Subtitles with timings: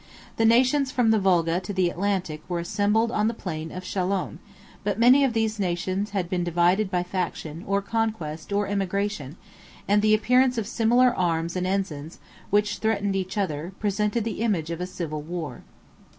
[0.37, 4.39] The nations from the Volga to the Atlantic were assembled on the plain of Chalons;
[4.83, 9.37] but many of these nations had been divided by faction, or conquest, or emigration;
[9.87, 12.17] and the appearance of similar arms and ensigns,
[12.49, 15.61] which threatened each other, presented the image of a civil war.